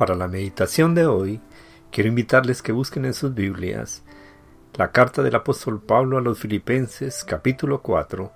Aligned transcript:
Para 0.00 0.14
la 0.14 0.28
meditación 0.28 0.94
de 0.94 1.04
hoy, 1.04 1.42
quiero 1.92 2.08
invitarles 2.08 2.62
que 2.62 2.72
busquen 2.72 3.04
en 3.04 3.12
sus 3.12 3.34
Biblias 3.34 4.02
la 4.72 4.92
carta 4.92 5.22
del 5.22 5.34
apóstol 5.34 5.78
Pablo 5.82 6.16
a 6.16 6.22
los 6.22 6.38
Filipenses 6.38 7.22
capítulo 7.22 7.82
4, 7.82 8.32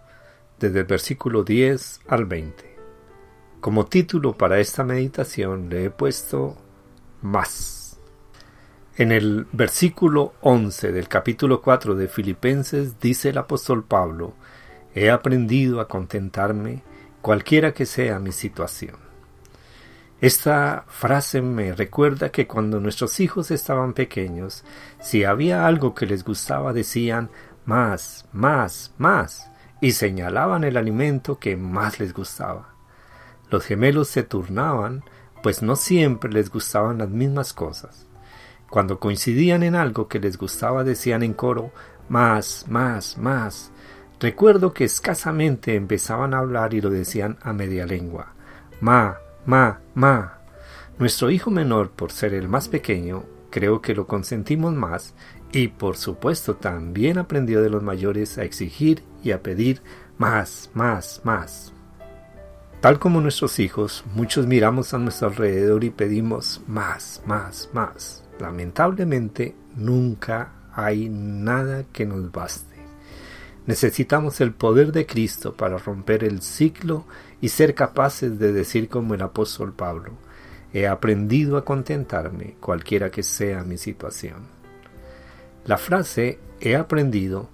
desde 0.60 0.80
el 0.80 0.84
versículo 0.84 1.42
10 1.42 2.02
al 2.06 2.26
20. 2.26 2.76
Como 3.62 3.86
título 3.86 4.36
para 4.36 4.60
esta 4.60 4.84
meditación 4.84 5.70
le 5.70 5.86
he 5.86 5.90
puesto 5.90 6.54
más. 7.22 7.98
En 8.98 9.10
el 9.10 9.46
versículo 9.50 10.34
11 10.42 10.92
del 10.92 11.08
capítulo 11.08 11.62
4 11.62 11.94
de 11.94 12.08
Filipenses 12.08 13.00
dice 13.00 13.30
el 13.30 13.38
apóstol 13.38 13.84
Pablo, 13.84 14.34
he 14.94 15.08
aprendido 15.08 15.80
a 15.80 15.88
contentarme 15.88 16.82
cualquiera 17.22 17.72
que 17.72 17.86
sea 17.86 18.18
mi 18.18 18.32
situación. 18.32 19.03
Esta 20.24 20.86
frase 20.88 21.42
me 21.42 21.74
recuerda 21.74 22.30
que 22.30 22.46
cuando 22.46 22.80
nuestros 22.80 23.20
hijos 23.20 23.50
estaban 23.50 23.92
pequeños, 23.92 24.64
si 24.98 25.22
había 25.22 25.66
algo 25.66 25.94
que 25.94 26.06
les 26.06 26.24
gustaba 26.24 26.72
decían 26.72 27.28
más, 27.66 28.26
más, 28.32 28.94
más, 28.96 29.50
y 29.82 29.92
señalaban 29.92 30.64
el 30.64 30.78
alimento 30.78 31.38
que 31.38 31.58
más 31.58 32.00
les 32.00 32.14
gustaba. 32.14 32.74
Los 33.50 33.66
gemelos 33.66 34.08
se 34.08 34.22
turnaban, 34.22 35.04
pues 35.42 35.62
no 35.62 35.76
siempre 35.76 36.32
les 36.32 36.48
gustaban 36.48 36.96
las 36.96 37.10
mismas 37.10 37.52
cosas. 37.52 38.06
Cuando 38.70 38.98
coincidían 38.98 39.62
en 39.62 39.74
algo 39.74 40.08
que 40.08 40.20
les 40.20 40.38
gustaba 40.38 40.84
decían 40.84 41.22
en 41.22 41.34
coro 41.34 41.70
más, 42.08 42.64
más, 42.66 43.18
más. 43.18 43.72
Recuerdo 44.20 44.72
que 44.72 44.84
escasamente 44.84 45.74
empezaban 45.74 46.32
a 46.32 46.38
hablar 46.38 46.72
y 46.72 46.80
lo 46.80 46.88
decían 46.88 47.36
a 47.42 47.52
media 47.52 47.84
lengua. 47.84 48.32
Ma, 48.80 49.18
Ma, 49.46 49.80
ma. 49.94 50.38
Nuestro 50.98 51.30
hijo 51.30 51.50
menor, 51.50 51.90
por 51.90 52.12
ser 52.12 52.34
el 52.34 52.48
más 52.48 52.68
pequeño, 52.68 53.24
creo 53.50 53.80
que 53.80 53.94
lo 53.94 54.06
consentimos 54.06 54.72
más 54.72 55.14
y 55.52 55.68
por 55.68 55.96
supuesto 55.96 56.56
también 56.56 57.18
aprendió 57.18 57.62
de 57.62 57.70
los 57.70 57.82
mayores 57.82 58.38
a 58.38 58.44
exigir 58.44 59.04
y 59.22 59.30
a 59.30 59.42
pedir 59.42 59.82
más, 60.18 60.70
más, 60.74 61.20
más. 61.24 61.72
Tal 62.80 62.98
como 62.98 63.20
nuestros 63.20 63.60
hijos, 63.60 64.04
muchos 64.14 64.46
miramos 64.46 64.92
a 64.92 64.98
nuestro 64.98 65.28
alrededor 65.28 65.84
y 65.84 65.90
pedimos 65.90 66.60
más, 66.66 67.22
más, 67.26 67.70
más. 67.72 68.24
Lamentablemente, 68.38 69.54
nunca 69.74 70.52
hay 70.74 71.08
nada 71.08 71.84
que 71.92 72.04
nos 72.04 72.30
baste. 72.30 72.73
Necesitamos 73.66 74.40
el 74.40 74.52
poder 74.52 74.92
de 74.92 75.06
Cristo 75.06 75.54
para 75.54 75.78
romper 75.78 76.22
el 76.22 76.42
ciclo 76.42 77.06
y 77.40 77.48
ser 77.48 77.74
capaces 77.74 78.38
de 78.38 78.52
decir 78.52 78.88
como 78.88 79.14
el 79.14 79.22
apóstol 79.22 79.72
Pablo, 79.72 80.12
he 80.74 80.86
aprendido 80.86 81.56
a 81.56 81.64
contentarme 81.64 82.56
cualquiera 82.60 83.10
que 83.10 83.22
sea 83.22 83.62
mi 83.62 83.78
situación. 83.78 84.48
La 85.64 85.78
frase 85.78 86.38
he 86.60 86.76
aprendido 86.76 87.48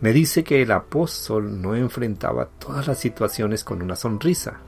me 0.00 0.12
dice 0.12 0.44
que 0.44 0.60
el 0.60 0.70
apóstol 0.70 1.62
no 1.62 1.74
enfrentaba 1.74 2.46
todas 2.58 2.86
las 2.86 2.98
situaciones 2.98 3.64
con 3.64 3.80
una 3.80 3.96
sonrisa. 3.96 4.60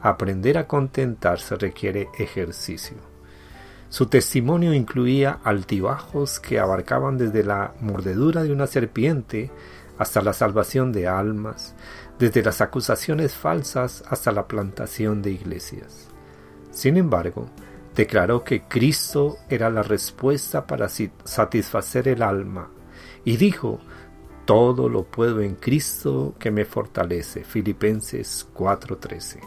Aprender 0.00 0.56
a 0.56 0.66
contentarse 0.66 1.56
requiere 1.56 2.08
ejercicio. 2.18 2.96
Su 3.90 4.06
testimonio 4.06 4.72
incluía 4.72 5.40
altibajos 5.44 6.40
que 6.40 6.58
abarcaban 6.58 7.18
desde 7.18 7.44
la 7.44 7.74
mordedura 7.80 8.42
de 8.42 8.52
una 8.52 8.66
serpiente 8.66 9.50
hasta 9.98 10.22
la 10.22 10.32
salvación 10.32 10.92
de 10.92 11.06
almas, 11.06 11.74
desde 12.18 12.42
las 12.42 12.60
acusaciones 12.60 13.34
falsas 13.34 14.02
hasta 14.08 14.32
la 14.32 14.46
plantación 14.46 15.22
de 15.22 15.32
iglesias. 15.32 16.08
Sin 16.70 16.96
embargo, 16.96 17.46
declaró 17.94 18.44
que 18.44 18.62
Cristo 18.62 19.36
era 19.48 19.70
la 19.70 19.82
respuesta 19.82 20.66
para 20.66 20.88
satisfacer 20.88 22.08
el 22.08 22.22
alma 22.22 22.70
y 23.24 23.36
dijo, 23.36 23.78
todo 24.44 24.88
lo 24.88 25.04
puedo 25.04 25.40
en 25.40 25.54
Cristo 25.54 26.34
que 26.38 26.50
me 26.50 26.64
fortalece. 26.64 27.44
Filipenses 27.44 28.48
4:13. 28.54 29.40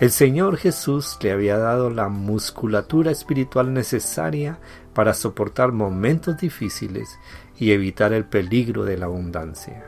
El 0.00 0.12
Señor 0.12 0.58
Jesús 0.58 1.18
le 1.22 1.32
había 1.32 1.58
dado 1.58 1.90
la 1.90 2.08
musculatura 2.08 3.10
espiritual 3.10 3.72
necesaria 3.72 4.60
para 4.94 5.12
soportar 5.12 5.72
momentos 5.72 6.36
difíciles 6.36 7.18
y 7.58 7.72
evitar 7.72 8.12
el 8.12 8.24
peligro 8.24 8.84
de 8.84 8.96
la 8.96 9.06
abundancia. 9.06 9.84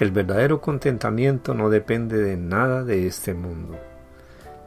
El 0.00 0.10
verdadero 0.10 0.60
contentamiento 0.60 1.54
no 1.54 1.70
depende 1.70 2.18
de 2.18 2.36
nada 2.36 2.82
de 2.82 3.06
este 3.06 3.32
mundo. 3.32 3.78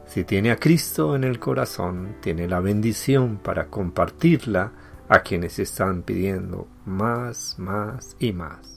Si 0.06 0.24
tiene 0.24 0.52
a 0.52 0.56
Cristo 0.56 1.16
en 1.16 1.24
el 1.24 1.38
corazón, 1.38 2.16
tiene 2.22 2.48
la 2.48 2.60
bendición 2.60 3.36
para 3.36 3.66
compartirla 3.66 4.72
a 5.06 5.20
quienes 5.20 5.58
están 5.58 6.00
pidiendo 6.00 6.66
más, 6.86 7.56
más 7.58 8.16
y 8.18 8.32
más. 8.32 8.73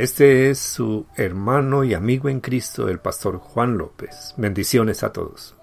Este 0.00 0.48
es 0.48 0.58
su 0.58 1.04
hermano 1.14 1.84
y 1.84 1.92
amigo 1.92 2.30
en 2.30 2.40
Cristo, 2.40 2.88
el 2.88 3.00
pastor 3.00 3.36
Juan 3.36 3.76
López. 3.76 4.32
Bendiciones 4.38 5.02
a 5.02 5.12
todos. 5.12 5.59